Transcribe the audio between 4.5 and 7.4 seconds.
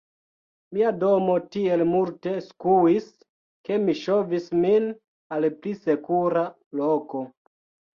min al pli sekura loko.